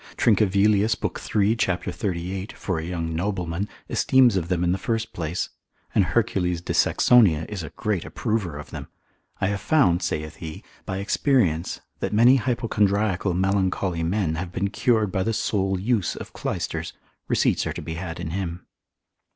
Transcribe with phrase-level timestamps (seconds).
[0.17, 1.15] Trincavelius lib.
[1.15, 1.55] 3.
[1.57, 1.83] cap.
[1.83, 2.53] 38.
[2.53, 5.49] for a young nobleman, esteems of them in the first place,
[5.93, 7.49] and Hercules de Saxonia Panth.
[7.49, 7.49] lib.
[7.49, 7.49] 1.
[7.49, 7.49] cap.
[7.51, 7.53] 16.
[7.53, 8.87] is a great approver of them.
[9.39, 15.11] I have found (saith he) by experience, that many hypochondriacal melancholy men have been cured
[15.11, 16.93] by the sole use of clysters,
[17.27, 18.65] receipts are to be had in him.